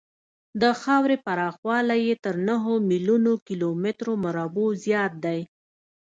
د 0.61 0.63
خاورې 0.81 1.17
پراخوالی 1.25 1.99
یې 2.07 2.15
تر 2.25 2.35
نهو 2.47 2.73
میلیونو 2.89 3.33
کیلومترو 3.47 4.13
مربعو 4.25 4.67
زیات 4.83 5.13
دی. 5.25 5.39